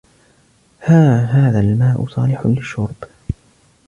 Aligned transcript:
ها 0.81 1.25
هذا 1.25 1.59
الماء 1.59 2.05
صالح 2.07 2.41
للشرب؟ 2.45 2.95